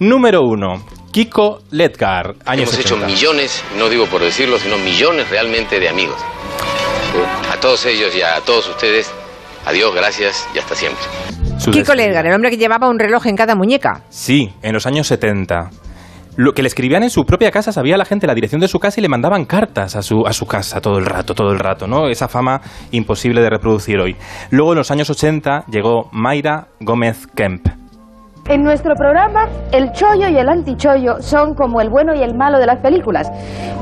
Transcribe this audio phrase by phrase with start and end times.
[0.00, 0.82] número uno,
[1.16, 3.06] Kiko Ledgar, años Hemos hecho 80.
[3.06, 6.18] millones, no digo por decirlo, sino millones realmente de amigos.
[6.20, 9.10] Eh, A todos ellos y a todos ustedes,
[9.64, 11.02] adiós, gracias y hasta siempre.
[11.58, 11.94] Su Kiko despedida.
[11.94, 14.02] Ledgar, el hombre que llevaba un reloj en cada muñeca.
[14.10, 15.70] Sí, en los años 70.
[16.36, 18.78] Lo que le escribían en su propia casa, sabía la gente la dirección de su
[18.78, 21.58] casa y le mandaban cartas a su, a su casa todo el rato, todo el
[21.58, 22.08] rato, ¿no?
[22.08, 24.16] Esa fama imposible de reproducir hoy.
[24.50, 27.68] Luego, en los años 80, llegó Mayra Gómez Kemp.
[28.48, 32.60] En nuestro programa, el chollo y el antichollo son como el bueno y el malo
[32.60, 33.28] de las películas.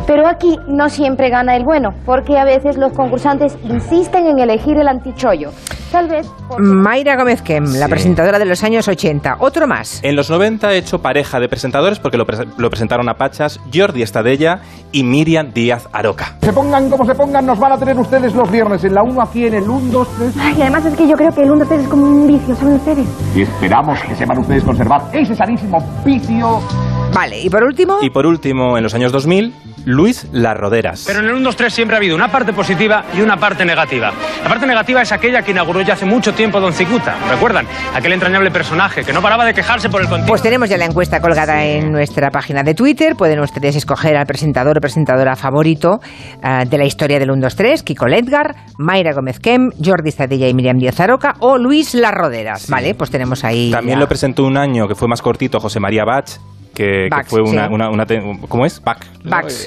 [0.06, 4.78] Pero aquí no siempre gana el bueno, porque a veces los concursantes insisten en elegir
[4.78, 5.50] el antichollo.
[5.94, 6.60] Tal vez porque...
[6.64, 9.36] Mayra Gómez Kem, la presentadora de los años 80.
[9.38, 10.00] Otro más.
[10.02, 13.60] En los 90 he hecho pareja de presentadores porque lo, pre- lo presentaron a Pachas,
[13.72, 14.58] Jordi Estadella
[14.90, 16.36] y Miriam Díaz Aroca.
[16.42, 19.22] Se pongan como se pongan, nos van a tener ustedes los viernes en la 1
[19.22, 20.34] aquí en el 1, 2, 3.
[20.40, 22.74] Ay, además es que yo creo que el 1 3 es como un vicio, ¿saben
[22.74, 23.06] ustedes?
[23.36, 26.60] Y esperamos que sepan ustedes conservar ese sanísimo vicio.
[27.14, 31.04] Vale, y por último, Y por último, en los años 2000, Luis Las Roderas.
[31.06, 33.64] Pero en el 1, 2, 3 siempre ha habido una parte positiva y una parte
[33.64, 34.12] negativa.
[34.42, 37.16] La parte negativa es aquella que inauguró ya hace mucho tiempo Don Cicuta.
[37.30, 37.66] ¿Recuerdan?
[37.94, 40.28] Aquel entrañable personaje que no paraba de quejarse por el continuo.
[40.28, 43.14] Pues tenemos ya la encuesta colgada en nuestra página de Twitter.
[43.16, 46.00] Pueden ustedes escoger al presentador o presentadora favorito
[46.42, 50.48] ah, de la historia del 1, 2, 3, Kiko Ledgar, Mayra Gómez Kem, Jordi Zadella
[50.48, 52.68] y Miriam Díaz Aroca o Luis Las Roderas.
[52.68, 53.70] Vale, pues tenemos ahí.
[53.70, 54.00] También ya.
[54.00, 56.38] lo presentó un año que fue más cortito José María Bach,
[56.74, 57.72] que, fue una, sí.
[57.74, 58.82] una, una te- ¿cómo es?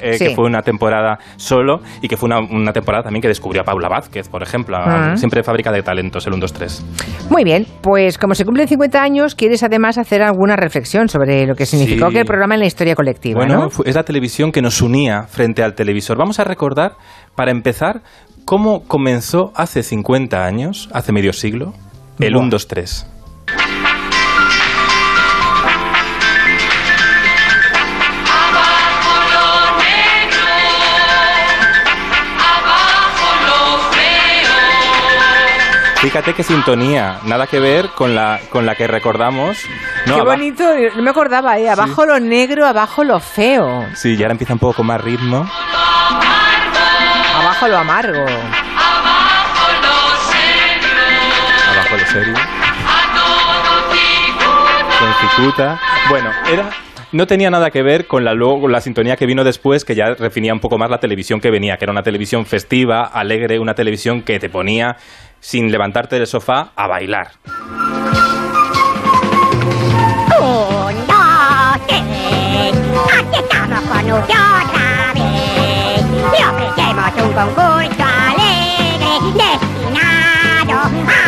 [0.01, 0.25] Eh, sí.
[0.27, 3.65] que fue una temporada solo y que fue una, una temporada también que descubrió a
[3.65, 4.77] Paula Vázquez, por ejemplo.
[5.15, 6.85] Siempre fábrica de talentos, el 1, 2, 3.
[7.29, 11.55] Muy bien, pues como se cumplen 50 años, quieres además hacer alguna reflexión sobre lo
[11.55, 12.13] que significó Sí.
[12.13, 15.63] que el programa en la historia colectiva, Bueno, es la televisión que nos unía frente
[15.63, 16.17] al televisor.
[16.17, 16.93] Vamos a recordar,
[17.35, 18.01] para empezar,
[18.45, 21.73] cómo comenzó hace 50 años, hace medio siglo,
[22.19, 22.41] el Buah.
[22.43, 23.07] 1, 2, 3.
[36.07, 39.57] Fíjate qué sintonía, nada que ver con la, con la que recordamos.
[40.05, 40.63] No, Qué bonito,
[40.95, 41.69] no me acordaba, ¿eh?
[41.69, 45.45] Abajo lo negro, abajo lo feo, Sí, ya ahora empieza un poco con más ritmo.
[47.41, 48.21] abajo lo amargo.
[51.73, 52.33] Abajo lo serio.
[54.99, 55.77] Con cicuta.
[56.07, 56.69] Bueno, era.
[57.13, 60.13] No tenía nada que ver con la, luego, la sintonía que vino después, que ya
[60.15, 63.73] definía un poco más la televisión que venía, que era una televisión festiva, alegre, una
[63.75, 64.97] televisión que te ponía,
[65.47, 67.31] sin levantarte del sofá, a bailar.
[70.41, 70.97] Un.
[76.33, 80.75] Le ofrecemos un concurso alegre destinado
[81.07, 81.26] a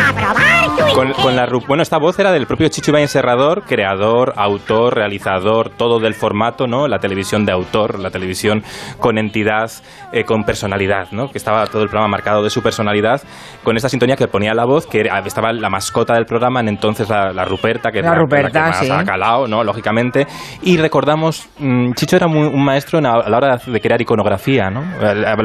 [1.00, 5.70] Con, con la bueno, esta voz era del propio Chicho Ibañez Serrador, creador, autor, realizador,
[5.70, 6.88] todo del formato, ¿no?
[6.88, 8.62] La televisión de autor, la televisión
[8.98, 9.70] con entidad,
[10.12, 11.30] eh, con personalidad, ¿no?
[11.30, 13.22] Que estaba todo el programa marcado de su personalidad,
[13.64, 16.68] con esta sintonía que ponía la voz, que era- estaba la mascota del programa, en
[16.68, 19.48] entonces la, la Ruperta, que La era Ruperta, la que más sí.
[19.48, 19.64] ¿no?
[19.64, 20.26] Lógicamente.
[20.60, 24.68] Y recordamos, mm, Chicho era muy- un maestro en a, la hora de crear iconografía,
[24.68, 24.82] ¿no?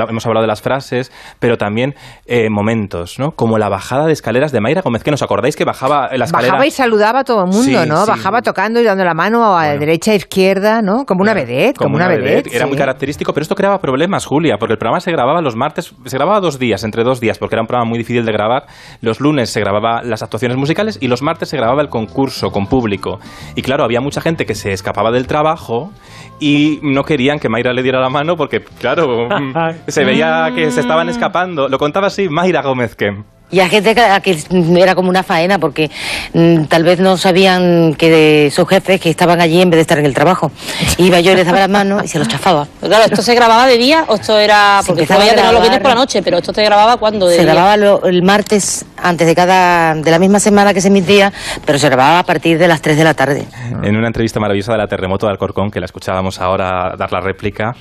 [0.09, 1.95] Hemos hablado de las frases, pero también
[2.25, 3.31] eh, momentos, ¿no?
[3.31, 6.53] Como la bajada de escaleras de Mayra Gómez, que nos acordáis que bajaba la escalera.
[6.53, 8.06] Bajaba y saludaba a todo el mundo, Sí, ¿no?
[8.06, 8.12] sí.
[8.12, 9.80] Bajaba tocando y dando la mano a Bueno.
[9.80, 11.06] derecha e izquierda, ¿no?
[11.06, 12.47] Como una vedette, como, una, vedette.
[12.53, 12.69] Era sí.
[12.69, 16.18] muy característico, pero esto creaba problemas, Julia, porque el programa se grababa los martes, se
[16.18, 18.63] grababa dos días, entre dos días, porque era un programa muy difícil de grabar.
[19.01, 22.65] Los lunes se grababa las actuaciones musicales y los martes se grababa el concurso con
[22.68, 23.19] público.
[23.56, 25.91] Y claro, había mucha gente que se escapaba del trabajo
[26.39, 29.53] y no querían que Mayra le diera la mano porque, claro, mm,
[29.88, 31.68] se veía que se estaban escapando.
[31.69, 33.24] Lo contaba así Mayra Gómez Kem.
[33.51, 34.38] Y a gente que, a que
[34.77, 35.92] era como una faena porque
[36.33, 40.00] mm, tal vez no sabían que sus jefes que estaban allí en vez de estar
[40.00, 40.51] en el trabajo.
[40.97, 42.68] Iba yo y les daba las manos y se los chafaba.
[42.81, 44.80] Pero claro, ¿esto se grababa de día o esto era...?
[44.81, 45.62] Se Porque empezaba todavía a tenemos los grabar.
[45.69, 47.53] viernes por la noche, pero esto se grababa cuando de Se día?
[47.53, 51.31] grababa lo- el martes antes de cada de la misma semana que se emitía,
[51.65, 53.45] pero se grababa a partir de las 3 de la tarde.
[53.83, 57.21] En una entrevista maravillosa de la Terremoto de Alcorcón, que la escuchábamos ahora dar la
[57.21, 57.75] réplica,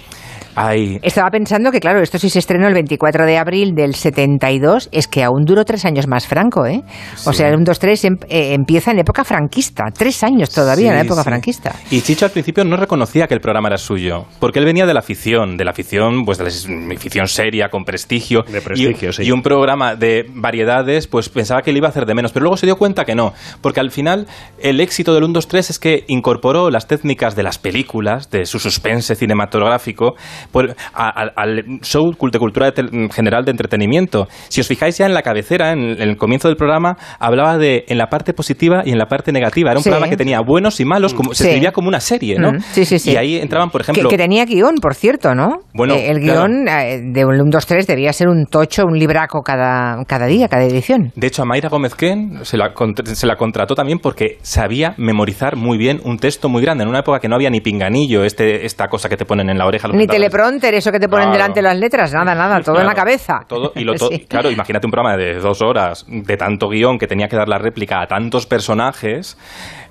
[1.02, 5.08] Estaba pensando que, claro, esto sí se estrenó el 24 de abril del 72, es
[5.08, 6.82] que aún duró tres años más Franco, ¿eh?
[7.26, 10.90] O sea, el 1, 2, 3 em- eh, empieza en época franquista, tres años todavía
[10.90, 11.28] en la época sí.
[11.28, 11.74] franquista.
[11.90, 14.94] Y Chicho al principio no reconocía que el programa era suyo, porque él venía de
[14.94, 18.42] la afición, de la afición, pues de la afición seria, con prestigio.
[18.42, 19.22] De prestigio, y, sí.
[19.24, 22.44] Y un programa de variedades, pues pensaba que le iba a hacer de menos, pero
[22.44, 24.26] luego se dio cuenta que no, porque al final
[24.60, 28.46] el éxito del 1, 2, 3 es que incorporó las técnicas de las películas, de
[28.46, 30.14] su suspense cinematográfico,
[30.50, 34.26] por- a- a- al show de cultura de tel- general de entretenimiento.
[34.48, 37.84] Si os fijáis ya en la cabecera, en, en el comienzo del programa, hablaba de
[37.88, 39.70] en la parte positiva y en la parte negativa.
[39.70, 39.90] Era un Sí.
[39.90, 42.52] programa que tenía buenos y malos, como, se escribía como una serie, ¿no?
[42.52, 43.12] Mm, sí, sí, sí.
[43.12, 44.10] Y ahí entraban, por Que, ejemplo...
[44.10, 45.60] que tenía guion, por cierto, ¿no?
[45.74, 48.98] Bueno, Eh, el guion eh, de un 1, 2, 3 debía ser un tocho, un
[48.98, 51.12] libraco cada, cada día, cada edición.
[51.14, 52.72] De hecho, a Mayra Gómez Ken se la,
[53.04, 56.84] se la contrató también porque sabía memorizar muy bien un texto muy grande.
[56.84, 59.58] En una época que no había ni pinganillo, este, esta cosa que te ponen en
[59.58, 59.88] la oreja.
[59.88, 60.06] los Ni.
[60.34, 61.32] Teleprompter, eso que te ponen Claro.
[61.38, 63.40] delante las letras, nada, nada, todo en la cabeza.
[63.46, 64.26] Todo, y lo to- Sí.
[64.28, 67.58] Claro, imagínate un programa de dos horas, de tanto guion, que tenía que dar la
[67.58, 69.38] réplica a tantos personajes,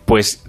[0.05, 0.43] pues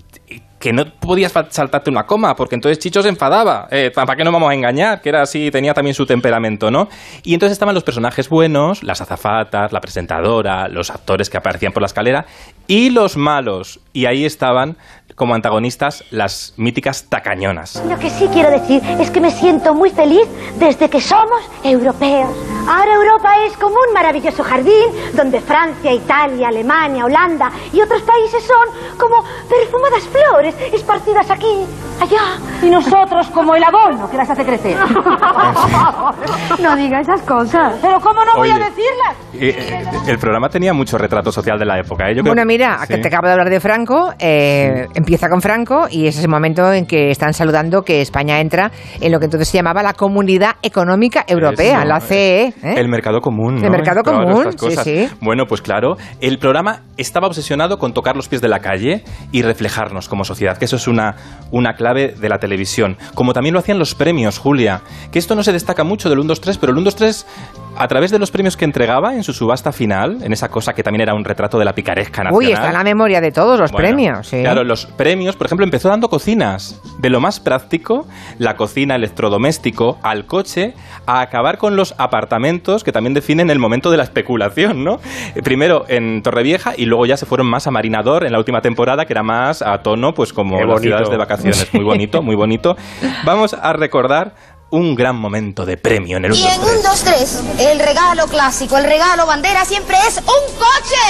[0.65, 3.69] que no podías saltarte una coma, porque entonces Chicho se enfadaba.
[3.71, 5.03] Eh, ¿Para qué nos vamos a engañar?
[5.03, 6.89] Que era así, tenía también su temperamento, ¿no?
[7.23, 11.83] Y entonces estaban los personajes buenos, las azafatas, la presentadora, los actores que aparecían por
[11.83, 12.25] la escalera,
[12.67, 13.79] y los malos.
[13.93, 14.79] Y ahí estaban
[15.15, 17.85] como antagonistas las míticas tacañonas.
[17.87, 20.27] Lo que sí quiero decir es que me siento muy feliz
[20.59, 22.54] desde que somos europeos.
[22.67, 28.43] Ahora Europa es como un maravilloso jardín donde Francia, Italia, Alemania, Holanda y otros países
[28.43, 29.17] son como
[29.49, 31.67] perfumadas flores esparcidas aquí,
[32.01, 32.23] allá.
[32.63, 34.77] Y nosotros como el abono que las hace crecer.
[36.63, 37.75] no diga esas cosas.
[37.83, 39.15] Pero ¿cómo no voy a decirlas?
[39.35, 42.09] Eh, eh, el programa tenía mucho retrato social de la época.
[42.09, 42.15] ¿eh?
[42.15, 42.95] Yo creo- Bueno, mira, Sí.
[42.95, 46.73] que te acabo de hablar de Franco, eh, empieza con Franco y es ese momento
[46.73, 48.71] en que están saludando que España entra
[49.01, 52.54] en lo que entonces se llamaba la Comunidad Económica Europea, Eso, la CE.
[52.63, 52.75] ¿Eh?
[52.77, 53.57] El mercado común.
[53.57, 53.65] ¿no?
[53.65, 54.85] El mercado Claro, común, estas cosas.
[54.85, 55.15] sí, sí.
[55.21, 59.43] Bueno, pues claro, el programa estaba obsesionado con tocar los pies de la calle y
[59.43, 61.17] reflejarnos como sociedad, que eso es una,
[61.51, 62.97] una clave de la televisión.
[63.15, 66.29] Como también lo hacían los premios, Julia, que esto no se destaca mucho del 1,
[66.29, 67.27] 2, 3, pero el 1, 2, 3,
[67.77, 70.83] a través de los premios que entregaba en su subasta final, en esa cosa que
[70.83, 72.35] también era un retrato de la picaresca nacional.
[72.39, 74.29] Uy, está en la memoria de todos los Bueno, premios.
[74.29, 74.41] sí.
[74.43, 76.81] Claro, los premios, por ejemplo, empezó dando cocinas.
[76.99, 78.07] De lo más práctico,
[78.39, 80.75] la cocina electrodoméstico, al coche,
[81.07, 85.01] a acabar con los apartamentos que también definen el momento de la especulación, ¿no?
[85.35, 88.61] Eh, Primero en Torrevieja y luego ya se fueron más a Marinador en la última
[88.61, 91.73] temporada, que era más a tono, pues como las ciudades de vacaciones.
[91.75, 92.77] Muy bonito, muy bonito.
[93.25, 94.35] Vamos a recordar
[94.71, 98.27] un gran momento de premio en el 1, Y en 1, 2, 3, el regalo
[98.27, 101.05] clásico, el regalo bandera siempre es un coche.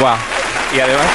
[0.00, 0.16] Guau.
[0.74, 1.06] Y además...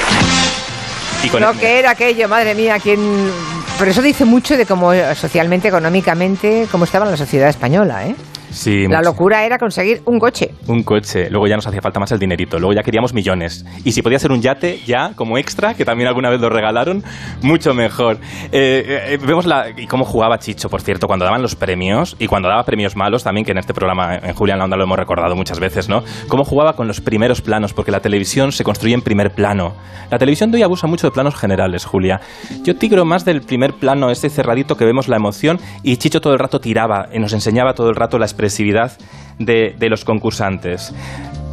[1.24, 3.32] Y con Lo que era aquello, madre mía, quién...
[3.78, 8.16] Pero eso dice mucho de cómo socialmente, económicamente, cómo estaba la sociedad española, ¿eh?
[8.52, 10.52] Sí, La locura era conseguir un coche.
[10.68, 13.66] Un coche, luego ya nos hacía falta más el dinerito, luego ya queríamos millones.
[13.84, 17.04] Y si podía ser un yate ya como extra, que también alguna vez lo regalaron,
[17.42, 18.18] mucho mejor.
[18.52, 22.28] Eh, eh, vemos la, y cómo jugaba Chicho, por cierto, cuando daban los premios, y
[22.28, 24.98] cuando daba premios malos también, que en este programa en Julián la Onda lo hemos
[24.98, 26.04] recordado muchas veces, ¿no?
[26.28, 29.74] Cómo jugaba con los primeros planos, porque la televisión se construye en primer plano.
[30.10, 32.22] La televisión de hoy abusa mucho de planos generales, Julia.
[32.64, 36.34] Yo tigro más del primer plano, ese cerradito que vemos la emoción, y Chicho todo
[36.34, 38.92] el rato tiraba y nos enseñaba todo el rato la expresividad
[39.40, 40.94] de, de los concursantes.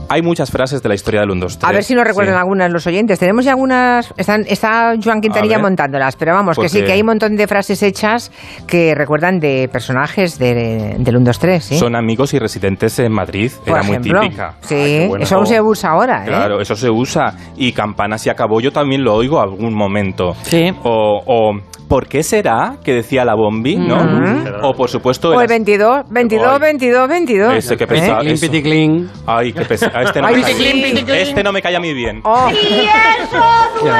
[0.09, 1.71] Hay muchas frases de la historia del 1, 2, 3.
[1.71, 2.39] A ver si nos recuerdan Sí.
[2.41, 3.19] algunas los oyentes.
[3.19, 4.13] Tenemos ya algunas.
[4.19, 7.47] Están, está Joan Quintanilla montándolas, pero vamos, que sí, Porque- que hay un montón de
[7.47, 8.31] frases hechas
[8.67, 11.65] que recuerdan de personajes de, del 1, 2, 3.
[11.65, 11.79] ¿sí?
[11.79, 13.53] Son amigos y residentes en Madrid.
[13.65, 14.19] Por Era ejemplo.
[14.19, 14.55] muy típica.
[14.61, 15.25] Sí, Ay, qué bueno.
[15.25, 16.25] eso aún se usa ahora.
[16.25, 16.27] ¿eh?
[16.27, 17.35] Claro, eso se usa.
[17.57, 20.35] Y campanas y acabó, yo también lo oigo algún momento.
[20.43, 20.75] Sí.
[20.83, 21.59] O, o
[21.93, 23.77] ¿por qué será que decía la bombi?
[23.77, 23.97] ¿no?
[24.03, 24.47] Mm.
[24.63, 25.29] O por supuesto.
[25.29, 26.59] O el las- 22, 22, Ay.
[26.59, 27.55] 22, 22.
[27.55, 28.35] Ese que ¿Eh?
[28.41, 29.11] piti, clean.
[29.27, 30.01] Ay, qué pesado.
[30.01, 31.05] Este no, Ay, me cae- sí.
[31.13, 32.23] este no me cae a mí bien.
[32.25, 33.45] Oh, Y eso
[33.83, 33.99] duele.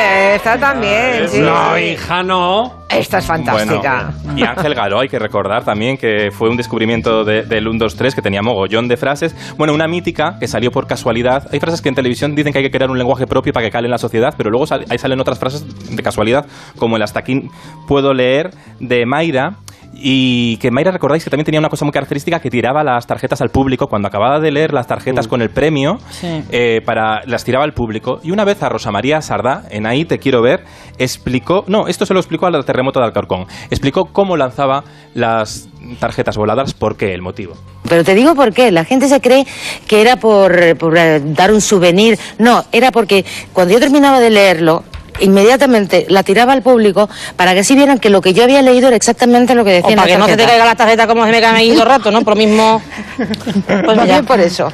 [0.00, 1.40] eh, esta también, sí.
[1.40, 2.85] No, hija, no.
[2.88, 4.12] Esta es fantástica.
[4.24, 7.78] Bueno, y Ángel Galo, hay que recordar también que fue un descubrimiento de- del 1,
[7.78, 9.34] 2, 3 que tenía mogollón de frases.
[9.58, 11.48] Bueno, una mítica que salió por casualidad.
[11.52, 13.72] Hay frases que en televisión dicen que hay que crear un lenguaje propio para que
[13.72, 15.64] cale en la sociedad, pero luego sal- ahí salen otras frases
[15.94, 16.46] de casualidad,
[16.78, 17.48] como el hasta aquí
[17.88, 18.50] puedo leer
[18.80, 19.56] de Mayra.
[19.98, 23.40] Y que Mayra, recordáis que también tenía una cosa muy característica que tiraba las tarjetas
[23.40, 26.42] al público cuando acababa de leer las tarjetas con el premio, Sí.
[26.50, 28.20] eh, para, las tiraba al público.
[28.22, 30.64] Y una vez a Rosa María Sardá, en Ahí te quiero ver,
[30.98, 34.84] explicó, no, esto se lo explicó al terremoto de Alcorcón, explicó cómo lanzaba
[35.14, 37.54] las tarjetas voladas, por qué, el motivo.
[37.88, 38.70] Pero te digo por qué.
[38.72, 39.46] La gente se cree
[39.86, 42.18] que era por, por, eh, dar un souvenir.
[42.38, 44.82] No, era porque cuando yo terminaba de leerlo,
[45.20, 48.88] inmediatamente la tiraba al público para que así vieran que lo que yo había leído
[48.88, 50.74] era exactamente lo que decía O en para la que no se te caiga la
[50.74, 52.22] tarjeta como se me caen ahí todo el rato, ¿no?
[52.22, 52.82] Por lo mismo.
[53.66, 54.04] Pues ya.
[54.04, 54.72] bien por eso.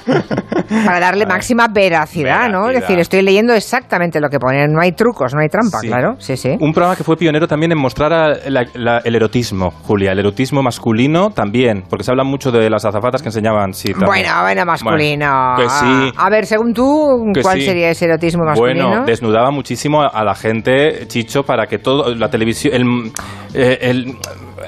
[0.85, 2.69] Para darle máxima veracidad, ¿no?
[2.71, 4.67] Es decir, estoy leyendo exactamente lo que pone.
[4.69, 5.87] No hay trucos, no hay trampa, Sí.
[5.89, 6.15] claro.
[6.19, 6.57] Sí, sí.
[6.61, 10.19] Un programa que fue pionero también en mostrar a la- la- el erotismo, Julia, el
[10.19, 14.07] erotismo masculino también, porque se habla mucho de las azafatas que enseñaban, sí, también.
[14.09, 15.55] Bueno, bueno, masculino.
[15.57, 16.13] Bueno, que sí.
[16.17, 17.65] A ver, según tú, ¿cuál sí.
[17.67, 18.89] sería ese erotismo masculino?
[18.89, 23.13] Bueno, desnudaba muchísimo a la gente, Chicho, para que todo la televisión, el,
[23.55, 24.17] eh, el,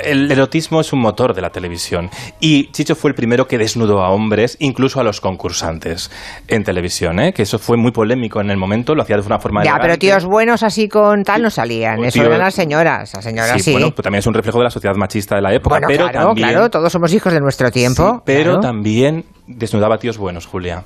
[0.03, 2.11] el erotismo es un motor de la televisión.
[2.41, 6.11] Y Chicho fue el primero que desnudó a hombres, incluso a los concursantes
[6.49, 7.33] en televisión, ¿eh?
[7.33, 9.97] que eso fue muy polémico en el momento, lo hacía de una forma ya, pero
[9.99, 12.03] tíos buenos así con tal no salían.
[12.05, 13.13] Eso Tío- eran las señoras.
[13.15, 13.73] Las señoras sí.
[13.73, 15.75] bueno, pues también es un reflejo de la sociedad machista de la época.
[15.75, 18.15] Bueno, pero claro, también, claro, todos somos hijos de nuestro tiempo.
[18.17, 18.61] Sí, pero claro.
[18.61, 20.83] también desnudaba a tíos buenos, Julia.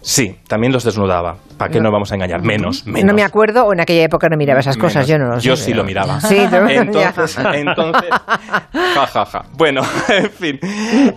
[0.00, 1.36] Sí, también los desnudaba.
[1.58, 1.84] ¿Para qué No.
[1.84, 2.40] nos vamos a engañar?
[2.40, 3.04] Menos, menos.
[3.04, 5.08] No me acuerdo, o en aquella época no miraba esas cosas, Menos.
[5.08, 5.48] yo no lo sé.
[5.48, 6.20] Yo sí lo miraba.
[6.20, 8.10] Sí, entonces, entonces,
[8.48, 9.42] ja.
[9.56, 10.58] Bueno, en fin,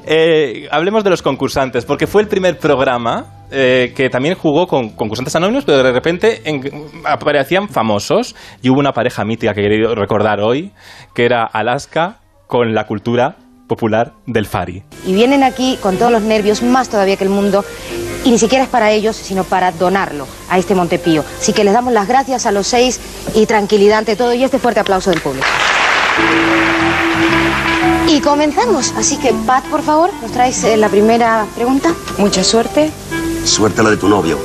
[0.06, 4.90] Eh, hablemos de los concursantes, porque fue el primer programa eh, que también jugó con
[4.92, 6.70] concursantes anónimos, pero de repente en-
[7.06, 10.72] aparecían famosos y hubo una pareja mítica que querido recordar hoy,
[11.14, 14.84] que era Alaska con la cultura popular del Fari.
[15.06, 17.64] Y vienen aquí con todos los nervios, más todavía que el mundo,
[18.26, 21.24] y ni siquiera es para ellos, sino para donarlo a este Montepío.
[21.40, 23.00] Así que les damos las gracias a los seis
[23.34, 25.48] y tranquilidad ante todo y este fuerte aplauso del público.
[28.08, 31.90] Y comenzamos, así que Pat, por favor, nos traes eh, la primera pregunta.
[32.18, 32.92] Mucha suerte.
[33.46, 34.38] Suerte la de tu novio.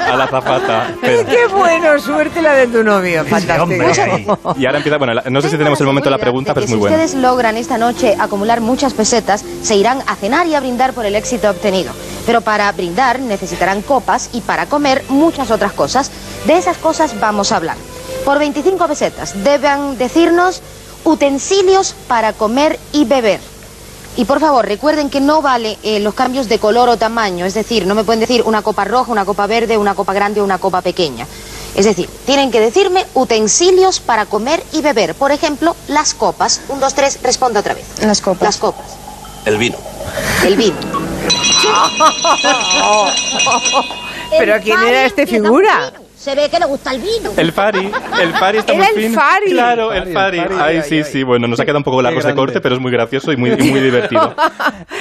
[0.00, 0.94] A la zapata.
[1.00, 3.24] Pero- Qué bueno, suerte la de tu novio.
[3.24, 4.54] Fantástico.
[4.58, 6.64] Y ahora empieza, bueno, la- no sé si tenemos el momento de la pregunta, pero
[6.64, 6.96] es muy si bueno.
[6.96, 11.06] ustedes logran esta noche acumular muchas pesetas, se irán a cenar y a brindar por
[11.06, 11.92] el éxito obtenido.
[12.26, 16.10] Pero para brindar necesitarán copas y para comer muchas otras cosas.
[16.46, 17.76] De esas cosas vamos a hablar.
[18.24, 20.62] Por 25 pesetas deben decirnos
[21.04, 23.40] utensilios para comer y beber.
[24.16, 27.54] Y por favor, recuerden que no vale eh, los cambios de color o tamaño, es
[27.54, 30.44] decir, no me pueden decir una copa roja, una copa verde, una copa grande o
[30.44, 31.26] una copa pequeña.
[31.74, 35.16] Es decir, tienen que decirme utensilios para comer y beber.
[35.16, 36.60] Por ejemplo, las copas.
[36.68, 37.84] Un, dos, tres, responda otra vez.
[38.00, 38.42] Las copas.
[38.42, 38.86] Las copas.
[39.44, 39.76] El vino.
[40.44, 40.76] El vino.
[44.38, 45.92] Pero ¿quién era este figura?
[46.24, 47.32] Se ve que le gusta el vino.
[47.36, 47.90] El Fari,
[48.22, 49.20] el Fari está muy el fino.
[49.20, 49.50] Fari.
[49.50, 50.38] Claro, el Fari.
[50.58, 52.90] Ay, sí, sí, bueno, nos ha quedado un poco largo este corte, pero es muy
[52.90, 54.34] gracioso y muy, y muy divertido.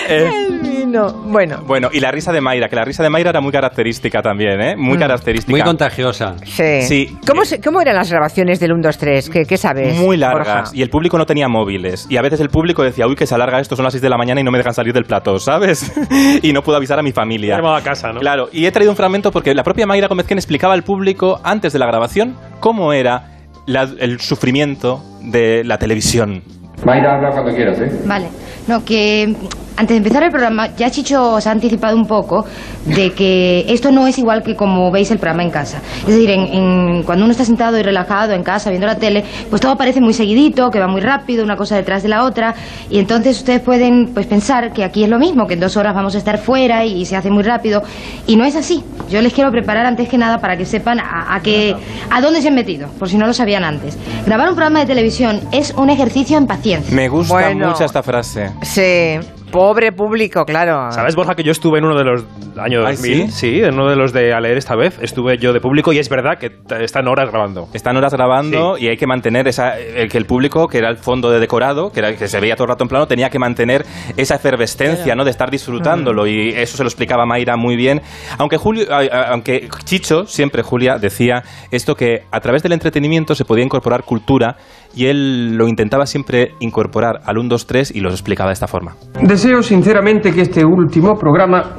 [0.09, 1.13] Eh, El vino.
[1.13, 4.21] Bueno, bueno, y la risa de Mayra, que la risa de Mayra era muy característica
[4.21, 4.75] también, ¿eh?
[4.75, 5.49] Muy característica.
[5.51, 6.35] Muy contagiosa.
[6.43, 6.81] sí.
[6.81, 7.17] Sí.
[7.25, 9.29] ¿Cómo, se- ¿Cómo eran las grabaciones del 1, 2, 3?
[9.29, 9.95] ¿Qué, qué sabes?
[9.97, 10.35] Muy Borja?
[10.35, 10.73] largas.
[10.75, 12.05] Y el público no tenía móviles.
[12.09, 14.09] Y a veces el público decía, uy, que se alarga esto, son las 6 de
[14.09, 15.89] la mañana y no me dejan salir del plató, ¿sabes?
[16.41, 17.55] y no puedo avisar a mi familia.
[17.55, 18.19] llamado a casa, ¿no?
[18.19, 21.12] Claro, y he traído un fragmento porque la propia Mayra Gómez explicaba al público
[21.43, 23.29] antes de la grabación cómo era
[23.65, 26.43] la- el sufrimiento de la televisión.
[26.85, 27.91] Mayra, habla cuando quieras, ¿eh?
[28.05, 28.27] Vale.
[28.67, 29.35] No, que
[29.75, 32.45] antes de empezar el programa, ya Chicho os ha anticipado un poco
[32.85, 35.81] de que esto no es igual que como veis el programa en casa.
[36.01, 39.23] Es decir, en, en- cuando uno está sentado y relajado en casa viendo la tele,
[39.49, 42.53] pues todo parece muy seguidito, que va muy rápido, una cosa detrás de la otra,
[42.89, 45.95] y entonces ustedes pueden pues pensar que aquí es lo mismo, que en dos horas
[45.95, 47.81] vamos a estar fuera y, se hace muy rápido,
[48.27, 48.83] y no es así.
[49.09, 51.75] Yo les quiero preparar antes que nada para que sepan a, a qué,
[52.09, 53.97] a dónde se han metido, por si no lo sabían antes.
[54.25, 56.93] Grabar un programa de televisión es un ejercicio en paciencia.
[56.95, 57.69] Me gusta Bueno.
[57.69, 58.51] mucho esta frase.
[58.61, 59.19] Sí,
[59.53, 60.91] pobre público, claro.
[60.91, 62.25] ¿Sabes, Borja, que yo estuve en uno de los
[62.57, 63.31] años ¿Ay, 2000?
[63.31, 63.61] sí?
[63.61, 64.97] en uno de los de a leer esta vez.
[64.99, 67.67] Estuve yo de público y es verdad que están horas grabando.
[67.71, 70.97] Están horas grabando y hay que mantener esa, el que el público, que era el
[70.97, 73.37] fondo de decorado, que, era, que se veía todo el rato en plano, tenía que
[73.37, 73.85] mantener
[74.17, 75.23] esa efervescencia, ¿no?
[75.23, 78.01] De estar disfrutándolo y eso se lo explicaba Mayra muy bien.
[78.39, 78.85] Aunque Julio,
[79.29, 84.57] aunque Chicho, siempre Julia, decía esto que a través del entretenimiento se podía incorporar cultura
[84.95, 88.67] y él lo intentaba siempre incorporar al 1, 2, 3 y lo explicaba de esta
[88.67, 88.95] forma.
[89.43, 91.75] Deseo sinceramente que este último programa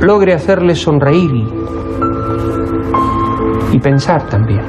[0.00, 1.44] logre hacerle sonreír y,
[3.74, 4.60] y pensar también.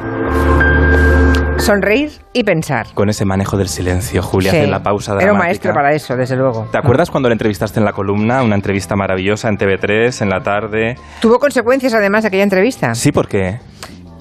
[1.58, 2.88] Sonreír y pensar.
[2.94, 4.56] Con ese manejo del silencio, Julia, Sí.
[4.56, 5.44] hacer la pausa Era un dramática.
[5.46, 6.66] maestro para eso, desde luego.
[6.72, 8.42] ¿Te acuerdas cuando le entrevistaste en la columna?
[8.42, 10.96] Una entrevista maravillosa en TV3, en la tarde.
[11.20, 12.96] ¿Tuvo consecuencias además aquella entrevista?
[12.96, 13.60] Sí, porque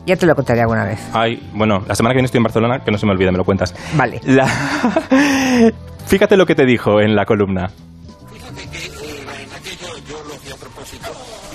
[0.05, 0.99] Ya Ya te lo contaré alguna vez.
[1.13, 3.39] Ay, bueno, la semana que viene estoy en Barcelona, que no se me olvide, me
[3.39, 3.73] lo cuentas.
[3.97, 4.19] Vale.
[4.25, 4.45] La-
[6.11, 7.71] Fíjate lo que te dijo en la columna.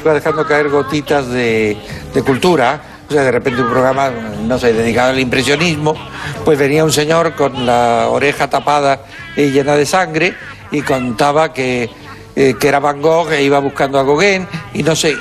[0.00, 1.76] iba dejando caer gotitas de,
[2.14, 2.80] de cultura.
[3.06, 5.94] O sea, de repente un programa, no sé, dedicado al impresionismo,
[6.42, 9.02] pues venía un señor con la oreja tapada
[9.36, 10.32] y llena de sangre
[10.70, 11.90] y contaba que,
[12.34, 15.18] eh, que era Van Gogh e iba buscando a Gauguin y no sé.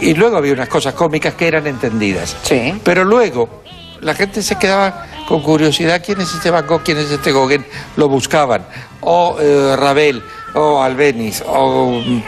[0.00, 2.36] Y luego había unas cosas cómicas que eran entendidas.
[2.42, 2.74] Sí.
[2.82, 3.62] Pero luego
[4.00, 7.64] la gente se quedaba con curiosidad quién es este Van Gogh, quién es este Gauguin,
[7.96, 8.62] lo buscaban.
[9.00, 10.22] O eh, Ravel,
[10.54, 12.22] o Albeniz, o, mm,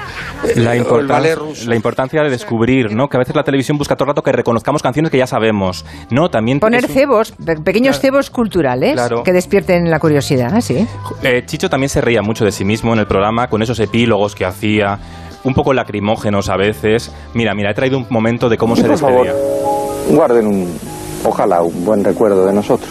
[0.56, 1.68] La, o el importan- ballet ruso.
[1.68, 3.08] la importancia de descubrir, ¿no?
[3.08, 5.84] Que a veces la televisión busca todo el rato que reconozcamos canciones que ya sabemos.
[6.10, 6.60] No, también...
[6.60, 9.22] Poner un- cebos, pe- pequeños cebos culturales Claro.
[9.22, 10.86] que despierten la curiosidad, sí.
[11.22, 14.34] Eh, Chicho también se reía mucho de sí mismo en el programa con esos epílogos
[14.34, 14.98] que hacía,
[15.44, 17.10] un poco lacrimógenos a veces.
[17.34, 20.14] Mira, mira, he traído un momento de cómo se por favor, despedía.
[20.16, 20.78] guarden un,
[21.24, 22.90] ojalá, un buen recuerdo de nosotros.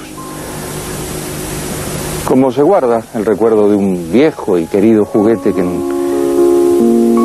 [2.26, 5.62] Como se guarda el recuerdo de un viejo y querido juguete que,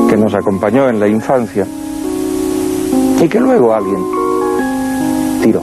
[0.09, 1.67] que nos acompañó en la infancia
[3.21, 4.01] y que luego alguien
[5.43, 5.63] tiró.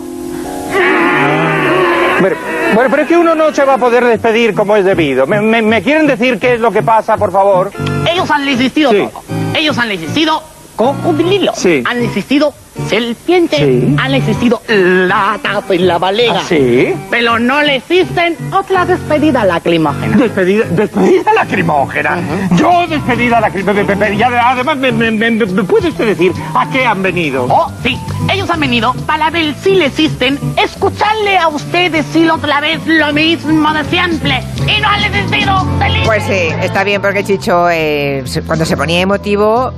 [2.20, 2.36] Bueno,
[2.76, 5.26] bueno, pero es que uno no se va a poder despedir como es debido.
[5.26, 7.72] ¿Me, me- me quieren decir qué es lo que pasa, por favor?
[8.12, 8.98] Ellos han existido Sí.
[8.98, 9.22] todo.
[9.56, 10.42] Ellos han existido
[10.76, 11.54] cocodrilo.
[11.56, 11.82] Sí.
[11.86, 12.54] Han existido
[12.88, 13.58] serpiente.
[13.58, 13.96] Sí.
[14.00, 16.40] Han existido la taza y la balega.
[16.40, 16.94] ¿Ah, sí?
[17.10, 20.18] Pero no le existen otra despedida lacrimógena.
[20.18, 22.18] Despedida, despedida lacrimógena.
[22.56, 24.10] Yo despedida lacrimógena.
[24.10, 27.46] Y ade- además, me, me- me- me puede usted decir a qué han venido?
[27.50, 27.98] Oh, sí.
[28.32, 33.12] Ellos han venido para ver si le existen, escucharle a usted decir otra vez lo
[33.14, 34.44] mismo de siempre.
[34.68, 35.66] Y no han existido.
[35.80, 36.02] feliz.
[36.06, 39.72] Pues sí, está bien porque Chicho, eh, cuando se ponía emotivo,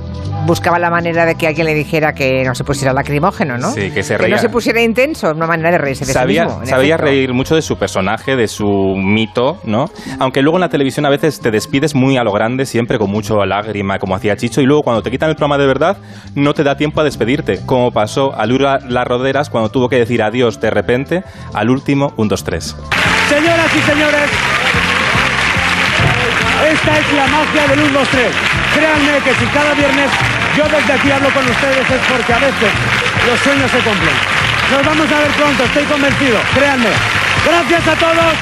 [0.46, 3.70] buscaba la manera de que alguien le dijera que no se pusiera lacrimógeno, ¿no?
[3.72, 4.36] Sí, que se Que reía.
[4.36, 7.04] no se pusiera intenso, una manera de reírse de sí Sabía, mismo, en sabía efecto.
[7.10, 9.86] reír mucho de su personaje, de su mito, ¿no?
[10.18, 13.10] Aunque luego en la televisión a veces te despides muy a lo grande, siempre con
[13.10, 15.96] mucho lágrima, como hacía Chicho, y luego cuando te quitan el programa de verdad,
[16.34, 19.96] no te da tiempo a despedirte, como pasó a Lura Las Roderas cuando tuvo que
[19.96, 21.22] decir adiós de repente
[21.54, 22.76] al último 1, 2, 3.
[23.28, 24.30] Señoras y señores,
[26.72, 28.26] esta es la magia del 1, 2, 3.
[28.74, 30.10] Créanme que si cada viernes
[30.56, 32.72] yo desde aquí hablo con ustedes es porque a veces
[33.26, 34.16] los sueños se cumplen.
[34.70, 36.90] Nos vamos a ver pronto, estoy convencido, créanme.
[37.44, 38.34] Gracias a todos,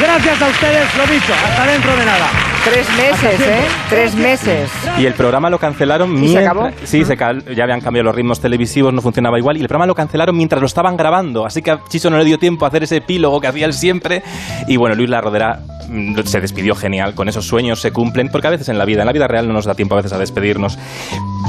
[0.00, 2.57] gracias a ustedes, lo dicho, hasta dentro de nada.
[2.70, 3.60] Tres meses, ¿eh?
[3.88, 4.70] Tres meses.
[4.98, 6.68] Y el programa lo cancelaron ¿Y se acabó?
[6.84, 9.56] Sí, se ya habían cambiado los ritmos televisivos, no funcionaba igual.
[9.56, 11.46] Y el programa lo cancelaron mientras lo estaban grabando.
[11.46, 13.72] Así que a Chicho no le dio tiempo a hacer ese epílogo que hacía él
[13.72, 14.22] siempre.
[14.66, 17.14] Y bueno, Luis La Rodera mm, se despidió genial.
[17.14, 18.28] Con esos sueños se cumplen.
[18.28, 19.98] Porque a veces en la vida, en la vida real no nos da tiempo a
[19.98, 20.78] veces a despedirnos.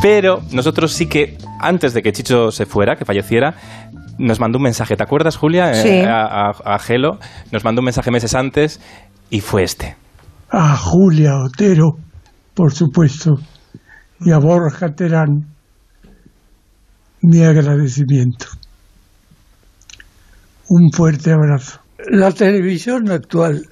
[0.01, 3.55] Pero nosotros sí que, antes de que Chicho se fuera, que falleciera,
[4.17, 4.95] nos mandó un mensaje.
[4.95, 5.71] ¿Te acuerdas, Julia?
[5.71, 5.99] Eh, Sí.
[6.08, 7.19] a, a- a Gelo.
[7.51, 8.79] Nos mandó un mensaje meses antes
[9.29, 9.95] y fue este.
[10.52, 11.98] A Julia Otero,
[12.54, 13.40] por supuesto,
[14.20, 15.46] y a Borja Terán,
[17.22, 18.48] mi agradecimiento.
[20.70, 21.80] Un fuerte abrazo.
[22.10, 23.68] La televisión actual,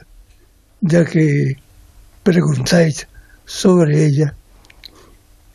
[0.81, 1.55] ya que
[2.23, 3.07] preguntáis
[3.45, 4.35] sobre ella,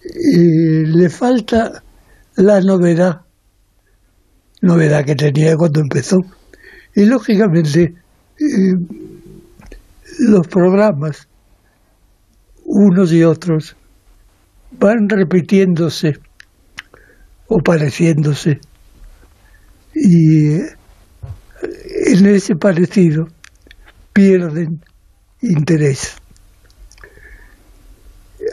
[0.03, 1.83] eh, le falta
[2.37, 3.21] la novedad,
[4.61, 6.19] novedad que tenía cuando empezó.
[6.95, 7.95] Y lógicamente,
[8.39, 8.75] eh,
[10.19, 11.29] los programas,
[12.65, 13.77] unos y otros,
[14.73, 16.15] van repitiéndose
[17.49, 18.61] o pareciéndose.
[19.95, 20.77] Y eh,
[22.07, 23.27] en ese parecido
[24.13, 24.81] pierden
[25.41, 26.17] interés.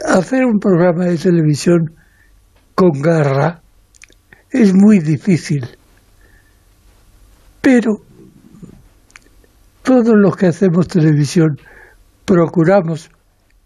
[0.06, 1.94] Hacer un programa de televisión
[2.74, 3.62] con garra
[4.50, 5.66] es muy difícil,
[7.60, 8.09] pero
[9.90, 11.58] todos los que hacemos televisión
[12.24, 13.10] procuramos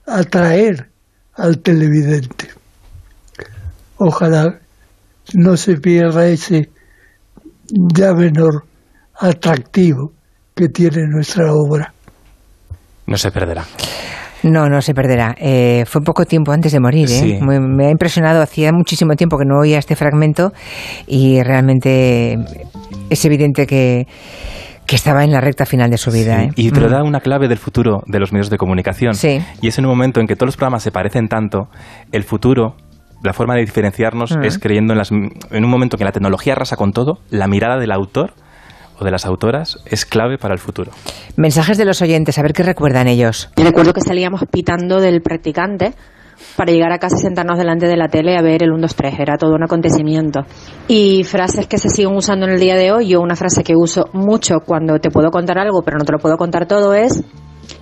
[0.07, 0.89] atraer
[1.35, 2.49] al televidente.
[3.99, 4.59] Ojalá
[5.35, 6.71] no se pierda ese
[7.95, 8.65] ya menor
[9.21, 10.13] atractivo
[10.55, 11.93] que tiene nuestra obra.
[13.07, 13.67] No se perderá.
[14.45, 15.35] No, no se perderá.
[15.39, 17.07] Eh, fue poco tiempo antes de morir.
[17.11, 17.21] ¿eh?
[17.21, 17.39] Sí.
[17.43, 18.41] Me ha impresionado.
[18.41, 20.55] Hacía muchísimo tiempo que no oía este fragmento
[21.07, 22.39] y realmente
[23.11, 24.07] es evidente que,
[24.87, 26.39] que estaba en la recta final de su vida.
[26.41, 26.51] Sí, ¿eh?
[26.57, 26.91] Y pero Mm.
[26.91, 29.15] da una clave del futuro de los medios de comunicación.
[29.15, 29.41] Sí.
[29.63, 31.69] Y es en un momento en que todos los programas se parecen tanto,
[32.13, 32.77] el futuro,
[33.23, 34.45] la forma de diferenciarnos Mm.
[34.45, 37.47] es creyendo en las en un momento en que la tecnología arrasa con todo, la
[37.49, 38.35] mirada del autor
[38.99, 40.93] o de las autoras es clave para el futuro.
[41.37, 43.51] Mensajes de los oyentes, a ver qué recuerdan ellos.
[43.57, 45.95] Yo recuerdo que salíamos pitando del practicante
[46.57, 48.95] para llegar a casa y sentarnos delante de la tele a ver el 1, 2,
[48.95, 49.15] 3.
[49.19, 50.41] Era todo un acontecimiento.
[50.89, 53.75] Y frases que se siguen usando en el día de hoy, yo una frase que
[53.77, 57.23] uso mucho cuando te puedo contar algo, pero no te lo puedo contar todo es...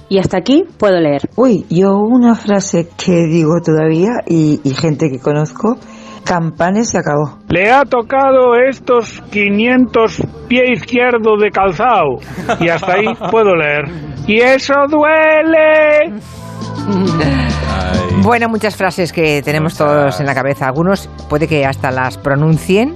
[0.09, 1.23] Y hasta aquí puedo leer.
[1.37, 5.79] Uy, yo una frase que digo todavía y, y gente que conozco,
[6.25, 7.39] Campanes se acabó.
[7.49, 12.19] Le ha tocado estos 500 pie izquierdo de calzado.
[12.61, 13.85] Y hasta ahí puedo leer.
[14.27, 16.21] Y eso duele.
[18.23, 20.67] Bueno, muchas frases que tenemos todos en la cabeza.
[20.67, 22.95] Algunos puede que hasta las pronuncien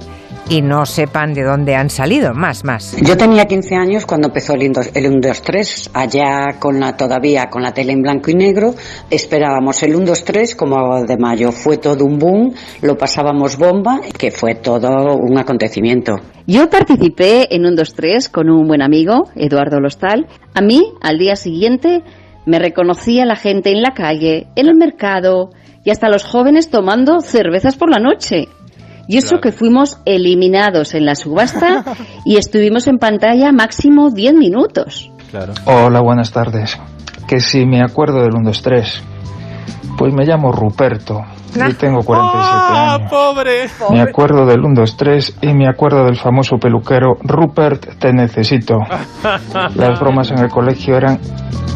[0.49, 2.33] y no sepan de dónde han salido.
[2.33, 2.95] Más, más.
[3.01, 7.61] Yo tenía 15 años cuando empezó el 1, 2, 3, allá con la, todavía con
[7.61, 8.73] la tele en blanco y negro,
[9.09, 11.51] esperábamos el 1, 2, 3 como de mayo.
[11.51, 16.15] Fue todo un boom, lo pasábamos bomba, que fue todo un acontecimiento.
[16.45, 20.27] Yo participé en un 2, 3 con un buen amigo, Eduardo Lostal.
[20.53, 22.03] A mí, al día siguiente,
[22.47, 25.51] me reconocía la gente en la calle, en el mercado
[25.83, 28.47] y hasta los jóvenes tomando cervezas por la noche.
[29.07, 31.83] Y eso que fuimos eliminados en la subasta
[32.25, 35.11] y estuvimos en pantalla máximo 10 minutos.
[35.65, 36.77] Hola, buenas tardes.
[37.27, 39.03] Que si me acuerdo del 1, 2, 3.
[39.97, 41.21] Pues me llamo Ruperto.
[41.55, 43.09] Y tengo 47 años.
[43.09, 43.67] pobre!
[43.89, 48.75] Me acuerdo del 1, 2, 3 y me acuerdo del famoso peluquero Rupert, te necesito.
[49.75, 51.19] Las bromas en el colegio eran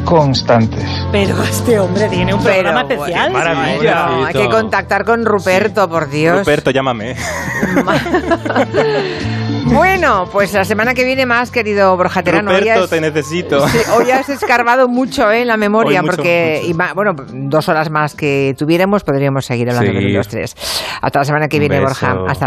[0.05, 0.85] constantes.
[1.11, 3.31] Pero este hombre tiene un Pero, programa bueno, especial.
[3.31, 4.05] maravilla.
[4.07, 6.39] No, hay que contactar con Ruperto, por Dios.
[6.39, 7.15] Ruperto, llámame.
[9.73, 12.51] Bueno, pues la semana que viene más, querido Borja Terano.
[12.51, 13.67] Hoy Ruperto, has- te necesito.
[13.69, 15.41] Sí, hoy has escarbado mucho ¿eh?
[15.41, 19.69] en la memoria, mucho, porque y va- bueno, dos horas más que tuviéramos podríamos seguir
[19.69, 20.05] hablando Sí.
[20.07, 20.55] de los tres.
[21.01, 21.87] Hasta la semana que Un viene, beso.
[21.87, 22.07] Borja.
[22.07, 22.45] Hasta luego.